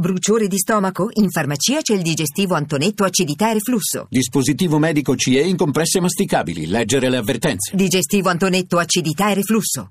Bruciore 0.00 0.46
di 0.46 0.58
stomaco? 0.58 1.08
In 1.14 1.28
farmacia 1.28 1.80
c'è 1.80 1.92
il 1.92 2.02
digestivo 2.02 2.54
Antonetto 2.54 3.02
acidità 3.02 3.50
e 3.50 3.54
reflusso. 3.54 4.06
Dispositivo 4.08 4.78
medico 4.78 5.16
CE 5.16 5.40
in 5.40 5.56
compresse 5.56 5.98
masticabili. 5.98 6.68
Leggere 6.68 7.10
le 7.10 7.16
avvertenze. 7.16 7.74
Digestivo 7.74 8.28
Antonetto 8.28 8.78
acidità 8.78 9.32
e 9.32 9.34
reflusso. 9.34 9.90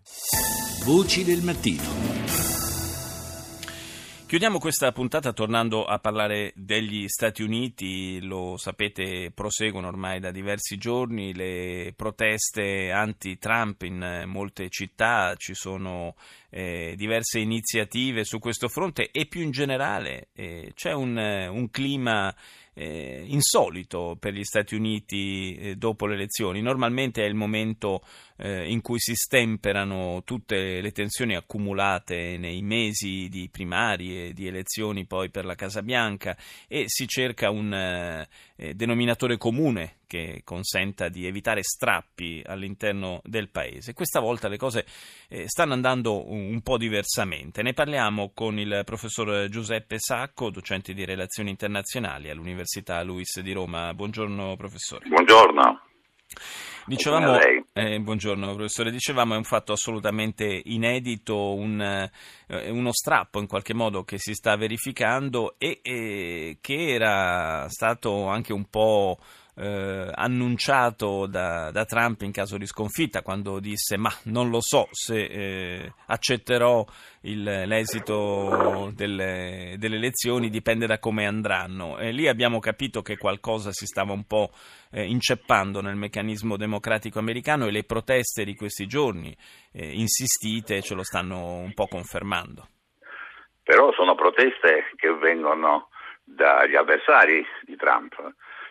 Voci 0.86 1.26
del 1.26 1.42
mattino. 1.42 2.18
Chiudiamo 4.28 4.60
questa 4.60 4.92
puntata 4.92 5.32
tornando 5.32 5.86
a 5.86 6.00
parlare 6.00 6.52
degli 6.54 7.08
Stati 7.08 7.44
Uniti, 7.44 8.22
lo 8.22 8.58
sapete 8.58 9.32
proseguono 9.34 9.88
ormai 9.88 10.20
da 10.20 10.32
diversi 10.32 10.76
giorni 10.76 11.34
le 11.34 11.94
proteste 11.96 12.92
anti-Trump 12.92 13.84
in 13.84 14.24
molte 14.26 14.68
città, 14.68 15.34
ci 15.38 15.54
sono 15.54 16.16
eh, 16.50 16.94
diverse 16.96 17.40
iniziative 17.40 18.24
su 18.24 18.40
questo 18.40 18.68
fronte 18.68 19.10
e 19.12 19.26
più 19.26 19.42
in 19.42 19.52
generale 19.52 20.30
eh, 20.34 20.72
c'è 20.74 20.94
un, 20.94 21.18
un 21.18 21.70
clima 21.70 22.34
eh, 22.78 23.24
insolito 23.26 24.16
per 24.20 24.34
gli 24.34 24.44
Stati 24.44 24.76
Uniti 24.76 25.56
eh, 25.56 25.76
dopo 25.76 26.06
le 26.06 26.14
elezioni. 26.14 26.62
Normalmente 26.62 27.24
è 27.24 27.28
il 27.28 27.34
momento 27.34 28.04
eh, 28.38 28.70
in 28.70 28.82
cui 28.82 29.00
si 29.00 29.16
stemperano 29.16 30.22
tutte 30.24 30.80
le 30.80 30.92
tensioni 30.92 31.36
accumulate 31.36 32.38
nei 32.38 32.62
mesi 32.62 33.28
di 33.30 33.50
primarie, 33.50 34.32
di 34.34 34.46
elezioni 34.46 35.06
poi 35.06 35.30
per 35.30 35.46
la 35.46 35.56
Casa 35.56 35.82
Bianca 35.82 36.38
e 36.68 36.84
si 36.86 37.08
cerca 37.08 37.50
un 37.50 37.74
eh, 37.74 38.28
eh, 38.56 38.74
denominatore 38.76 39.38
comune 39.38 39.96
che 40.08 40.42
consenta 40.44 41.10
di 41.10 41.28
evitare 41.28 41.62
strappi 41.62 42.42
all'interno 42.46 43.22
del 43.24 43.50
paese. 43.50 43.94
Questa 43.94 44.20
volta 44.20 44.48
le 44.48 44.58
cose 44.58 44.86
eh, 45.28 45.48
stanno 45.48 45.74
andando 45.74 46.28
un, 46.32 46.54
un, 46.54 46.62
po' 46.62 46.78
diversamente. 46.78 47.62
Ne 47.62 47.74
parliamo 47.74 48.32
con 48.34 48.58
il 48.58 48.82
professor 48.86 49.48
Giuseppe 49.50 50.00
Sacco, 50.00 50.50
docente 50.50 50.94
di 50.94 51.06
relazioni 51.06 51.50
internazionali 51.50 52.30
all'Università 52.30 53.04
Luis 53.04 53.40
di 53.42 53.52
Roma. 53.52 53.94
Buongiorno 53.94 54.56
professore. 54.56 55.08
Buongiorno. 55.08 55.82
Dicevamo, 56.88 57.38
eh, 57.74 58.00
buongiorno 58.00 58.54
professore, 58.54 58.92
dicevamo 58.92 59.34
è 59.34 59.38
un 59.38 59.44
fatto 59.44 59.74
assolutamente 59.74 60.62
inedito, 60.66 61.54
un, 61.54 61.82
eh, 61.82 62.70
uno 62.70 62.94
strappo 62.94 63.42
in 63.42 63.48
qualche 63.48 63.74
modo 63.74 64.06
che 64.06 64.18
si 64.18 64.34
sta 64.34 64.56
verificando 64.56 65.56
e, 65.58 65.82
e 65.84 66.60
che 66.62 66.94
era 66.94 67.68
stato 67.68 68.28
anche 68.28 68.54
un 68.54 68.70
po' 68.70 69.18
eh, 69.60 70.12
annunciato 70.14 71.26
da, 71.26 71.72
da, 71.72 71.86
Trump 71.86 72.22
in 72.22 72.32
caso 72.32 72.58
di 72.58 72.68
sconfitta, 72.68 73.24
quando 73.24 73.60
disse 73.60 73.98
ma 73.98 74.12
non 74.26 74.50
lo 74.50 74.60
so 74.62 74.88
se 74.92 75.24
eh, 75.24 75.94
accetterò 76.08 76.86
il, 77.22 77.44
l'esito 77.44 78.92
delle, 78.94 79.76
delle, 79.78 79.96
elezioni, 79.96 80.50
dipende 80.50 80.86
da 80.86 81.00
come 81.00 81.26
andranno. 81.26 81.98
E 81.98 82.12
lì 82.12 82.28
abbiamo 82.28 82.60
capito 82.60 83.02
che 83.02 83.18
qualcosa 83.18 83.72
si 83.72 83.86
stava 83.86 84.14
un 84.14 84.26
po' 84.26 84.52
eh, 84.92 85.04
inceppando 85.06 85.82
nel 85.82 85.96
meccanismo 85.96 86.56
democratico 86.56 87.18
americano 87.18 87.66
e 87.66 87.72
le 87.72 87.84
proteste 87.84 88.46
di 88.46 88.54
questi 88.54 88.86
giorni 88.86 89.36
eh, 89.74 89.92
insistite 89.92 90.82
ce 90.82 90.94
lo 90.94 91.04
stanno 91.04 91.56
un 91.56 91.74
po' 91.74 91.88
confermando. 91.88 92.68
Però 93.64 93.92
sono 93.94 94.14
proteste 94.16 94.92
che 94.96 95.12
vengono 95.14 95.90
dagli 96.24 96.76
avversari 96.76 97.44
di 97.64 97.76
Trump 97.76 98.16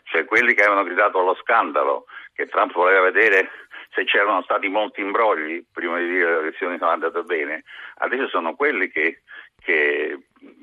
cioè 0.06 0.24
quelli 0.24 0.54
che 0.54 0.62
avevano 0.62 0.84
gridato 0.84 1.18
allo 1.18 1.34
scandalo, 1.36 2.06
che 2.32 2.46
Trump 2.46 2.72
voleva 2.72 3.00
vedere 3.00 3.48
se 3.92 4.04
c'erano 4.04 4.42
stati 4.42 4.68
molti 4.68 5.00
imbrogli 5.00 5.64
prima 5.72 5.98
di 5.98 6.06
dire 6.06 6.24
che 6.24 6.30
le 6.30 6.38
elezioni 6.38 6.78
sono 6.78 6.90
andate 6.90 7.22
bene, 7.22 7.64
adesso 7.96 8.28
sono 8.28 8.54
quelli 8.54 8.88
che, 8.88 9.22
che 9.60 10.18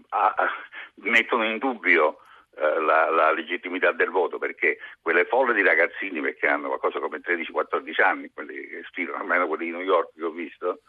a, 0.09 0.33
a, 0.37 0.49
mettono 0.95 1.43
in 1.43 1.57
dubbio 1.57 2.19
eh, 2.55 2.79
la, 2.79 3.09
la, 3.09 3.31
legittimità 3.31 3.91
del 3.91 4.11
voto, 4.11 4.37
perché 4.37 4.77
quelle 5.01 5.25
folle 5.25 5.53
di 5.53 5.63
ragazzini, 5.63 6.21
perché 6.21 6.47
hanno 6.47 6.67
qualcosa 6.67 6.99
come 6.99 7.19
13-14 7.19 8.01
anni, 8.01 8.31
quelli 8.33 8.67
che 8.67 8.83
sfilano, 8.85 9.17
almeno 9.17 9.47
quelli 9.47 9.65
di 9.65 9.71
New 9.71 9.81
York 9.81 10.13
che 10.15 10.23
ho 10.23 10.29
visto, 10.29 10.81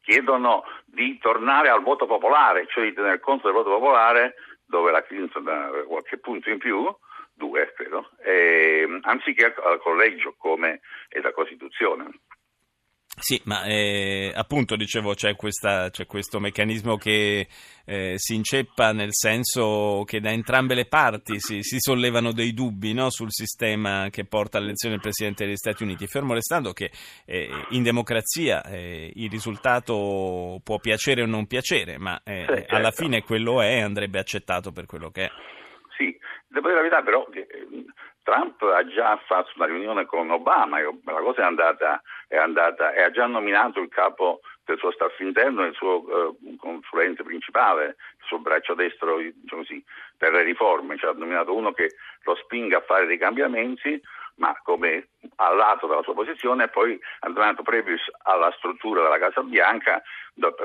chiedono 0.00 0.64
di 0.84 1.18
tornare 1.18 1.70
al 1.70 1.82
voto 1.82 2.06
popolare, 2.06 2.66
cioè 2.68 2.84
di 2.84 2.92
tener 2.92 3.18
conto 3.18 3.46
del 3.48 3.56
voto 3.56 3.70
popolare, 3.70 4.34
dove 4.64 4.90
la 4.90 5.02
Clinton 5.02 5.48
ha 5.48 5.70
qualche 5.86 6.18
punto 6.18 6.50
in 6.50 6.58
più, 6.58 6.94
due 7.36 7.72
credo, 7.74 8.10
eh, 8.24 8.86
anziché 9.02 9.44
al 9.44 9.78
collegio 9.80 10.34
come 10.36 10.80
è 11.08 11.20
la 11.20 11.32
Costituzione. 11.32 12.10
Sì, 13.18 13.40
ma 13.44 13.64
eh, 13.64 14.30
appunto 14.34 14.76
dicevo 14.76 15.14
c'è, 15.14 15.36
questa, 15.36 15.88
c'è, 15.88 16.04
questo 16.04 16.38
meccanismo 16.38 16.98
che 16.98 17.48
eh, 17.86 18.12
si 18.16 18.34
inceppa 18.34 18.92
nel 18.92 19.14
senso 19.14 20.02
che 20.04 20.20
da 20.20 20.30
entrambe 20.30 20.74
le 20.74 20.84
parti 20.84 21.40
si, 21.40 21.62
si 21.62 21.78
sollevano 21.78 22.32
dei 22.32 22.52
dubbi 22.52 22.92
no, 22.92 23.08
sul 23.08 23.32
sistema 23.32 24.08
che 24.10 24.26
porta 24.26 24.58
all'elezione 24.58 24.96
del 24.96 25.02
Presidente 25.02 25.46
degli 25.46 25.56
Stati 25.56 25.82
Uniti, 25.82 26.06
fermo 26.06 26.34
restando 26.34 26.74
che 26.74 26.90
eh, 27.24 27.48
in 27.70 27.82
democrazia 27.82 28.62
eh, 28.64 29.10
il 29.14 29.30
risultato 29.30 30.60
può 30.62 30.78
piacere 30.78 31.22
o 31.22 31.26
non 31.26 31.46
piacere, 31.46 31.96
ma 31.96 32.20
eh, 32.22 32.44
sì, 32.46 32.52
certo. 32.52 32.74
alla 32.74 32.90
fine 32.90 33.22
quello 33.22 33.62
è 33.62 33.76
e 33.76 33.80
andrebbe 33.80 34.18
accettato 34.18 34.72
per 34.72 34.84
quello 34.84 35.10
che 35.10 35.24
è. 35.24 35.30
Sì, 35.96 36.16
Devo 36.56 36.68
dire 36.68 36.80
la 36.80 36.88
verità 36.88 37.02
però 37.02 37.26
che 37.26 37.46
eh, 37.50 37.84
Trump 38.22 38.62
ha 38.62 38.86
già 38.86 39.16
fatto 39.26 39.52
una 39.56 39.66
riunione 39.66 40.06
con 40.06 40.30
Obama 40.30 40.80
la 40.80 41.20
cosa 41.20 41.42
è 41.42 41.44
andata, 41.44 42.00
è 42.28 42.36
andata 42.36 42.92
e 42.92 43.02
ha 43.02 43.10
già 43.10 43.26
nominato 43.26 43.80
il 43.80 43.88
capo 43.88 44.40
del 44.64 44.78
suo 44.78 44.90
staff 44.90 45.18
interno 45.20 45.64
e 45.64 45.68
il 45.68 45.74
suo 45.74 46.02
uh, 46.02 46.56
consulente 46.56 47.22
principale, 47.22 47.96
il 48.18 48.24
suo 48.26 48.38
braccio 48.38 48.74
destro 48.74 49.18
diciamo 49.18 49.62
così, 49.62 49.84
per 50.16 50.32
le 50.32 50.42
riforme, 50.42 50.96
cioè 50.96 51.10
ha 51.10 51.14
nominato 51.16 51.54
uno 51.54 51.72
che 51.72 51.94
lo 52.22 52.34
spinga 52.36 52.78
a 52.78 52.84
fare 52.84 53.06
dei 53.06 53.18
cambiamenti, 53.18 54.00
ma 54.36 54.58
come 54.64 55.08
a 55.36 55.52
lato 55.52 55.86
della 55.86 56.02
sua 56.02 56.14
posizione, 56.14 56.64
e 56.64 56.68
poi 56.68 56.98
ha 57.20 57.28
nominato 57.28 57.62
Previous 57.62 58.02
alla 58.22 58.52
struttura 58.56 59.02
della 59.02 59.18
Casa 59.18 59.42
Bianca, 59.42 60.02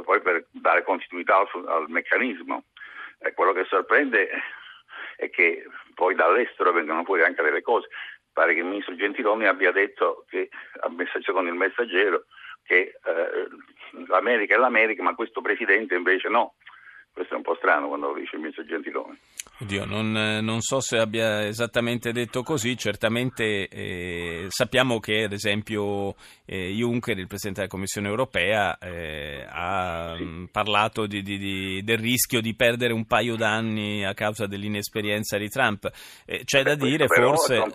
poi 0.03 0.21
per 0.21 0.47
dare 0.49 0.83
continuità 0.83 1.37
al, 1.37 1.47
al 1.67 1.85
meccanismo. 1.89 2.63
E 3.19 3.33
quello 3.33 3.51
che 3.53 3.65
sorprende 3.65 4.29
e 5.21 5.29
che 5.29 5.63
poi 5.93 6.15
dall'estero 6.15 6.73
vengono 6.73 7.03
fuori 7.03 7.21
anche 7.21 7.43
delle 7.43 7.61
cose. 7.61 7.87
Pare 8.33 8.53
che 8.53 8.61
il 8.61 8.65
ministro 8.65 8.95
Gentiloni 8.95 9.45
abbia 9.45 9.71
detto 9.71 10.25
che, 10.27 10.49
secondo 11.21 11.49
il 11.49 11.55
messaggero, 11.55 12.25
che 12.63 12.97
eh, 13.03 13.47
l'America 14.07 14.55
è 14.55 14.57
l'America, 14.57 15.03
ma 15.03 15.13
questo 15.13 15.41
presidente 15.41 15.93
invece 15.93 16.27
no. 16.27 16.55
Questo 17.13 17.35
è 17.35 17.37
un 17.37 17.43
po' 17.43 17.55
strano 17.55 17.87
quando 17.87 18.07
lo 18.07 18.13
dice 18.13 18.35
il 18.35 18.41
ministro 18.41 18.65
Gentiloni. 18.65 19.19
Oddio, 19.61 19.85
non, 19.85 20.11
non, 20.11 20.59
so 20.61 20.79
se 20.79 20.97
abbia 20.97 21.45
esattamente 21.45 22.11
detto 22.11 22.41
così, 22.41 22.75
certamente 22.75 23.67
eh, 23.67 24.47
sappiamo 24.49 24.99
che 24.99 25.25
ad 25.25 25.33
esempio 25.33 26.15
eh, 26.45 26.69
Juncker, 26.71 27.19
il 27.19 27.27
Presidente 27.27 27.59
della 27.59 27.71
Commissione 27.71 28.07
europea, 28.07 28.75
eh, 28.79 29.45
ha 29.47 30.15
mh, 30.17 30.47
parlato 30.51 31.05
di, 31.05 31.21
di, 31.21 31.37
di, 31.37 31.83
del 31.83 31.99
rischio 31.99 32.41
di 32.41 32.55
perdere 32.55 32.91
un 32.91 33.05
paio 33.05 33.35
d'anni 33.35 34.03
a 34.03 34.15
causa 34.15 34.47
dell'inesperienza 34.47 35.37
di 35.37 35.47
Trump. 35.47 35.91
Eh, 36.25 36.41
c'è 36.43 36.63
Beh, 36.63 36.75
da 36.75 36.83
dire 36.83 37.05
forse... 37.05 37.57
È 37.57 37.69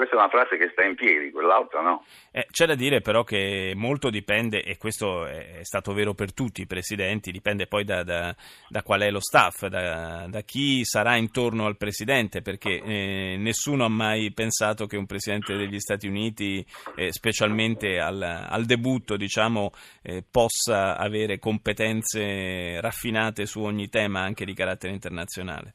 questa 0.00 0.16
è 0.16 0.18
una 0.18 0.28
frase 0.28 0.56
che 0.56 0.70
sta 0.72 0.84
in 0.84 0.94
piedi, 0.94 1.30
quell'altra 1.30 1.80
no. 1.80 2.04
Eh, 2.30 2.46
c'è 2.50 2.66
da 2.66 2.74
dire 2.74 3.00
però 3.00 3.22
che 3.22 3.72
molto 3.76 4.10
dipende, 4.10 4.62
e 4.62 4.76
questo 4.76 5.26
è 5.26 5.60
stato 5.62 5.92
vero 5.92 6.14
per 6.14 6.32
tutti 6.32 6.62
i 6.62 6.66
presidenti, 6.66 7.30
dipende 7.30 7.66
poi 7.66 7.84
da, 7.84 8.02
da, 8.02 8.34
da 8.68 8.82
qual 8.82 9.00
è 9.00 9.10
lo 9.10 9.20
staff, 9.20 9.66
da, 9.66 10.26
da 10.28 10.40
chi 10.42 10.84
sarà 10.84 11.16
in 11.16 11.29
intorno 11.30 11.66
al 11.66 11.76
presidente, 11.76 12.42
perché 12.42 12.82
eh, 12.82 13.36
nessuno 13.38 13.84
ha 13.84 13.88
mai 13.88 14.32
pensato 14.32 14.86
che 14.86 14.96
un 14.96 15.06
presidente 15.06 15.56
degli 15.56 15.78
Stati 15.78 16.08
Uniti, 16.08 16.64
eh, 16.96 17.12
specialmente 17.12 18.00
al, 18.00 18.20
al, 18.20 18.64
debutto, 18.64 19.16
diciamo, 19.16 19.70
eh, 20.02 20.24
possa 20.28 20.96
avere 20.98 21.38
competenze 21.38 22.80
raffinate 22.80 23.46
su 23.46 23.62
ogni 23.62 23.88
tema, 23.88 24.20
anche 24.20 24.44
di 24.44 24.54
carattere 24.54 24.92
internazionale. 24.92 25.74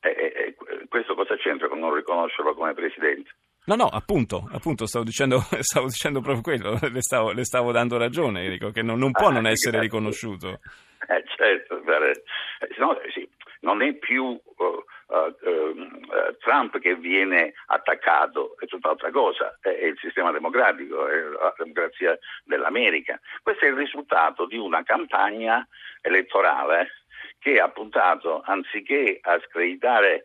Eh, 0.00 0.08
eh, 0.08 0.86
questo 0.88 1.14
cosa 1.16 1.36
c'entra 1.36 1.68
con 1.68 1.80
non 1.80 1.92
riconoscerlo 1.92 2.54
come 2.54 2.72
presidente? 2.72 3.30
No, 3.66 3.74
no, 3.74 3.86
appunto, 3.86 4.48
appunto 4.52 4.86
stavo, 4.86 5.04
dicendo, 5.04 5.40
stavo 5.58 5.86
dicendo, 5.86 6.20
proprio 6.20 6.42
quello, 6.42 6.78
le 6.80 7.02
stavo, 7.02 7.32
le 7.32 7.44
stavo 7.44 7.72
dando 7.72 7.98
ragione, 7.98 8.44
Enrico, 8.44 8.70
che 8.70 8.82
non, 8.82 9.00
non 9.00 9.10
può 9.10 9.26
ah, 9.28 9.32
non 9.32 9.46
essere 9.46 9.80
riconosciuto. 9.80 10.60
Eh, 11.08 11.24
certo, 11.36 11.82
no, 12.78 12.96
sì, 13.12 13.28
non 13.60 13.82
è 13.82 13.94
più 13.94 14.24
uh, 14.24 14.64
uh, 14.64 15.16
uh, 15.16 16.36
Trump 16.40 16.78
che 16.78 16.94
viene 16.96 17.54
attaccato, 17.66 18.56
è 18.58 18.66
tutt'altra 18.66 19.10
cosa, 19.10 19.58
è, 19.60 19.68
è 19.68 19.84
il 19.86 19.98
sistema 20.00 20.30
democratico, 20.30 21.06
è 21.06 21.20
la 21.22 21.54
democrazia 21.56 22.18
dell'America. 22.44 23.18
Questo 23.42 23.64
è 23.64 23.68
il 23.68 23.76
risultato 23.76 24.46
di 24.46 24.56
una 24.56 24.82
campagna 24.82 25.66
elettorale 26.00 26.88
che 27.38 27.60
ha 27.60 27.68
puntato, 27.68 28.42
anziché 28.44 29.18
a 29.20 29.38
screditare 29.40 30.24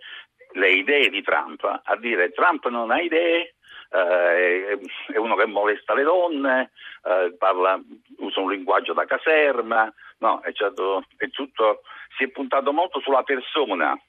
le 0.53 0.69
idee 0.71 1.09
di 1.09 1.21
Trump, 1.21 1.63
a 1.83 1.95
dire 1.97 2.31
Trump 2.31 2.67
non 2.67 2.91
ha 2.91 2.99
idee, 2.99 3.55
eh, 3.91 4.79
è 5.11 5.17
uno 5.17 5.35
che 5.35 5.45
molesta 5.45 5.93
le 5.93 6.03
donne, 6.03 6.71
eh, 7.03 7.35
parla, 7.37 7.79
usa 8.17 8.39
un 8.39 8.49
linguaggio 8.49 8.93
da 8.93 9.05
caserma, 9.05 9.91
No, 10.21 10.39
è, 10.41 10.51
stato, 10.53 11.03
è 11.17 11.29
tutto, 11.29 11.81
si 12.15 12.23
è 12.23 12.27
puntato 12.29 12.71
molto 12.71 12.99
sulla 12.99 13.23
persona 13.23 13.99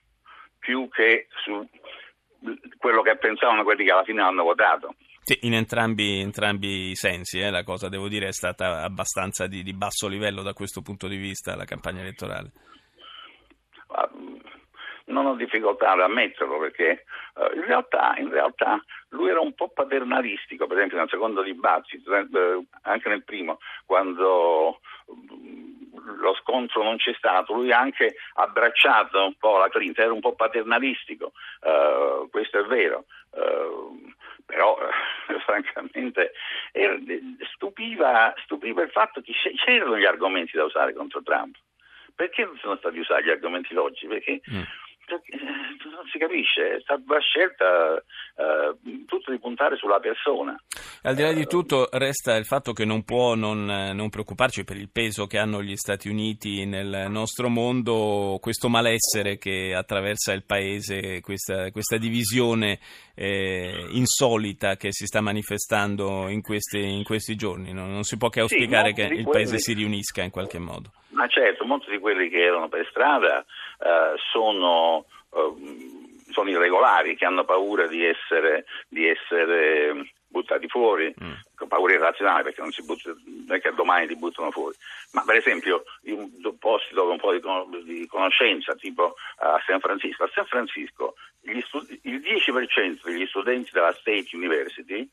più 0.59 0.89
che 0.91 1.27
su 1.43 1.67
quello 2.77 3.03
che 3.03 3.17
pensavano 3.17 3.63
quelli 3.63 3.85
che 3.85 3.93
alla 3.93 4.05
fine 4.05 4.21
hanno 4.21 4.43
votato. 4.43 4.95
Sì, 5.23 5.39
in 5.43 5.55
entrambi, 5.55 6.21
entrambi 6.21 6.91
i 6.91 6.95
sensi, 6.97 7.39
eh, 7.39 7.51
la 7.51 7.63
cosa 7.63 7.89
devo 7.89 8.09
dire 8.09 8.29
è 8.29 8.33
stata 8.33 8.83
abbastanza 8.83 9.47
di, 9.47 9.63
di, 9.63 9.73
basso 9.73 10.07
livello 10.07 10.43
da 10.43 10.53
questo 10.53 10.83
punto 10.83 11.09
di 11.09 11.17
vista 11.17 11.57
la 11.57 11.65
campagna 11.65 12.01
elettorale. 12.01 12.51
Non 15.07 15.27
ho 15.27 15.35
difficoltà 15.35 15.93
ad 15.93 16.01
ammetterlo 16.01 16.59
perché 16.59 17.05
uh, 17.35 17.57
in, 17.57 17.65
realtà, 17.65 18.15
in, 18.19 18.31
realtà, 18.31 18.83
lui 19.11 19.31
era 19.31 19.41
un 19.41 19.55
po' 19.55 19.69
paternalistico, 19.69 20.67
per 20.67 20.77
esempio 20.77 20.99
nel 20.99 21.09
secondo 21.09 21.43
dibattito, 21.43 22.15
eh, 22.15 22.27
anche 22.83 23.09
nel 23.09 23.23
primo, 23.23 23.59
quando 23.85 24.81
lo 26.05 26.35
scontro 26.35 26.83
non 26.83 26.97
c'è 26.97 27.15
stato, 27.15 27.55
lui 27.55 27.73
ha 27.73 27.79
anche 27.79 28.17
abbracciato 28.35 29.25
un 29.25 29.35
po' 29.35 29.59
la 29.59 29.69
Clinton, 29.69 30.05
era 30.05 30.13
un 30.13 30.21
po' 30.21 30.35
paternalistico, 30.35 31.33
uh, 31.63 32.29
questo 32.31 32.59
è 32.59 32.65
vero, 32.65 33.05
uh, 33.31 34.13
però 34.45 34.77
uh, 34.79 35.39
francamente 35.45 36.33
era, 36.73 36.97
stupiva, 37.55 38.35
stupiva, 38.45 38.83
il 38.83 38.91
fatto 38.91 39.21
che 39.21 39.33
c'erano 39.65 39.97
gli 39.97 40.05
argomenti 40.05 40.57
da 40.57 40.65
usare 40.65 40.93
contro 40.93 41.23
Trump. 41.23 41.57
Perché 42.15 42.45
non 42.45 42.59
sono 42.59 42.77
stati 42.77 42.99
usati 42.99 43.25
gli 43.25 43.31
argomenti 43.31 43.73
logici? 43.73 44.07
Perché 44.07 44.43
mm 44.51 44.63
non 46.03 46.07
si 46.11 46.19
capisce, 46.19 46.77
è 46.77 46.81
stata 46.81 47.03
una 47.07 47.21
scelta 47.21 47.97
eh, 47.97 49.05
tutto 49.07 49.31
di 49.31 49.39
puntare 49.39 49.77
sulla 49.77 50.01
persona. 50.01 50.59
Al 51.05 51.17
di 51.17 51.23
là 51.23 51.33
di 51.33 51.47
tutto 51.47 51.89
resta 51.91 52.37
il 52.37 52.45
fatto 52.45 52.73
che 52.73 52.85
non 52.85 53.03
può 53.03 53.35
non, 53.35 53.65
non, 53.65 54.09
preoccuparci 54.09 54.63
per 54.63 54.77
il 54.77 54.89
peso 54.89 55.27
che 55.27 55.37
hanno 55.37 55.61
gli 55.61 55.75
Stati 55.75 56.09
Uniti 56.09 56.65
nel 56.65 57.07
nostro 57.09 57.49
mondo, 57.49 58.39
questo 58.41 58.69
malessere 58.69 59.37
che 59.37 59.75
attraversa 59.75 60.33
il 60.33 60.45
paese, 60.45 61.21
questa, 61.21 61.73
questa 61.73 61.97
divisione 61.97 62.79
eh, 63.17 63.85
insolita 63.91 64.77
che 64.77 64.93
si 64.93 65.07
sta 65.07 65.21
manifestando 65.21 66.29
in 66.29 66.41
questi, 66.41 66.79
in 66.79 67.03
questi 67.03 67.35
giorni. 67.35 67.73
Non, 67.73 67.91
non, 67.91 68.05
si 68.05 68.17
può 68.17 68.29
che 68.29 68.39
auspicare 68.39 68.91
sì, 68.91 68.95
che 68.95 69.03
il 69.13 69.29
paese 69.29 69.59
si 69.59 69.73
riunisca 69.73 70.23
in 70.23 70.31
qualche 70.31 70.61
modo. 70.61 70.93
Ma 71.09 71.27
certo, 71.27 71.65
molti 71.65 71.91
di 71.91 71.99
quelli 71.99 72.29
che 72.29 72.45
erano 72.45 72.69
per 72.69 72.87
strada 72.89 73.41
eh, 73.41 74.15
sono, 74.31 75.07
eh, 75.35 76.31
sono, 76.31 76.49
irregolari, 76.49 77.17
che 77.17 77.25
hanno 77.25 77.43
paura 77.43 77.89
di 77.89 78.05
essere, 78.05 78.67
di 78.87 79.09
essere 79.09 80.13
buttati 80.33 80.67
fuori, 80.67 81.15
mm. 81.23 81.69
paura 81.69 81.93
irrazionale 81.93 82.43
perché 82.43 82.61
non, 82.61 82.73
si 82.73 82.83
butta, 82.83 83.15
non 83.25 83.57
è 83.57 83.61
che 83.61 83.73
domani 83.75 84.09
ti 84.09 84.17
buttano 84.17 84.51
fuori. 84.51 84.75
Ma 85.13 85.23
per 85.23 85.37
esempio 85.37 85.85
in 86.05 86.29
posti 86.59 86.95
dove 86.95 87.13
un 87.13 87.19
po' 87.19 87.33
di, 87.33 87.85
di 87.85 88.07
conoscenza, 88.09 88.75
tipo 88.75 89.15
a 89.37 89.63
San 89.65 89.79
Francisco, 89.79 90.25
a 90.25 90.31
San 90.35 90.47
Francisco 90.47 91.15
studi- 91.67 92.01
il 92.05 92.21
10% 92.21 93.01
degli 93.05 93.27
studenti 93.27 93.71
della 93.73 93.93
State 93.93 94.29
University 94.33 95.09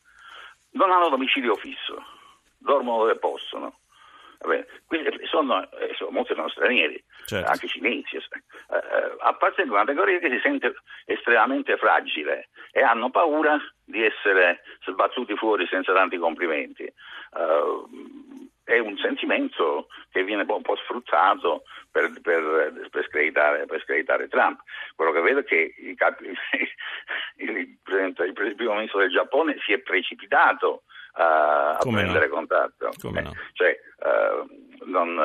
non 0.71 0.91
hanno 0.91 1.09
domicilio 1.09 1.55
fisso, 1.55 2.03
dormono 2.57 2.99
dove 2.99 3.17
possono. 3.17 3.77
Quindi 4.85 5.19
sono, 5.25 5.69
eh, 5.71 5.93
sono, 5.95 6.11
molti 6.11 6.33
sono 6.33 6.47
stranieri, 6.47 7.03
certo. 7.25 7.51
anche 7.51 7.67
cinesi, 7.67 8.15
eh, 8.15 8.21
eh, 8.71 9.15
appartengono 9.19 9.79
a 9.79 9.83
una 9.83 9.91
categoria 9.91 10.19
che 10.19 10.29
si 10.29 10.39
sente 10.41 10.75
estremamente 11.05 11.75
fragile 11.75 12.47
e 12.71 12.81
hanno 12.81 13.09
paura 13.09 13.59
di 13.89 14.03
essere 14.03 14.61
sbattuti 14.85 15.35
fuori 15.35 15.67
senza 15.67 15.93
tanti 15.93 16.17
complimenti. 16.17 16.91
Uh, 17.31 18.47
è 18.63 18.77
un 18.77 18.97
sentimento 18.97 19.87
che 20.11 20.23
viene 20.23 20.45
un 20.47 20.61
po' 20.61 20.75
sfruttato 20.75 21.63
per, 21.91 22.11
per, 22.21 22.87
per, 22.91 23.03
screditare, 23.05 23.65
per 23.65 23.81
screditare, 23.81 24.27
Trump. 24.27 24.61
Quello 24.95 25.11
che 25.11 25.21
vedo 25.21 25.39
è 25.39 25.43
che 25.43 25.73
il, 25.79 25.95
il, 27.37 27.49
il, 27.49 28.15
il 28.15 28.55
primo 28.55 28.75
ministro 28.75 28.99
del 28.99 29.09
Giappone 29.09 29.57
si 29.65 29.73
è 29.73 29.79
precipitato 29.79 30.83
uh, 31.15 31.21
a 31.21 31.77
Come 31.79 32.01
prendere 32.01 32.27
no? 32.27 32.33
contatto. 32.33 32.91
Come 33.01 33.21
no? 33.21 33.33
Cioè, 33.53 33.75
uh, 33.97 34.85
non, 34.85 35.17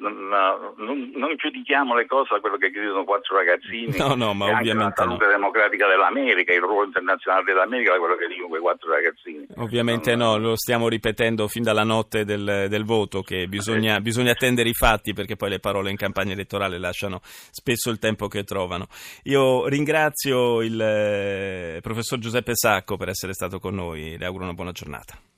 non, 0.00 0.74
non, 0.76 1.10
non, 1.14 1.36
giudichiamo 1.36 1.94
le 1.94 2.06
cose 2.06 2.34
da 2.34 2.40
quello 2.40 2.56
che 2.56 2.70
chiedono 2.70 3.04
quattro 3.04 3.36
ragazzini. 3.36 3.96
No, 3.96 4.14
no, 4.14 4.32
ma 4.34 4.46
ovviamente 4.46 4.74
la 4.74 4.92
salute 4.94 5.24
no. 5.26 5.30
democratica 5.30 5.86
dell'America, 5.86 6.52
il 6.52 6.60
ruolo 6.60 6.86
internazionale 6.86 7.44
dell'America 7.44 7.92
da 7.92 7.98
quello 7.98 8.16
che 8.16 8.26
dicono 8.26 8.48
quei 8.48 8.60
quattro 8.60 8.90
ragazzini. 8.90 9.46
Ovviamente 9.56 10.16
no, 10.16 10.38
lo 10.38 10.56
stiamo 10.56 10.88
ripetendo 10.88 11.48
fin 11.48 11.62
dalla 11.62 11.84
notte 11.84 12.24
del, 12.24 12.66
del 12.68 12.84
voto 12.84 13.22
che 13.22 13.46
bisogna, 13.46 13.96
sì. 13.96 14.00
bisogna, 14.00 14.32
attendere 14.32 14.68
i 14.68 14.74
fatti 14.74 15.12
perché 15.12 15.36
poi 15.36 15.50
le 15.50 15.58
parole 15.58 15.90
in 15.90 15.96
campagna 15.96 16.32
elettorale 16.32 16.78
lasciano 16.78 17.20
spesso 17.22 17.90
il 17.90 17.98
tempo 17.98 18.26
che 18.28 18.44
trovano. 18.44 18.86
Io 19.24 19.66
ringrazio 19.66 20.62
il 20.62 20.80
eh, 20.80 21.78
professor 21.82 22.18
Giuseppe 22.18 22.54
Sacco 22.54 22.96
per 22.96 23.08
essere 23.08 23.34
stato 23.34 23.58
con 23.58 23.74
noi, 23.74 24.16
le 24.16 24.24
auguro 24.24 24.44
una 24.44 24.54
buona 24.54 24.72
giornata. 24.72 25.29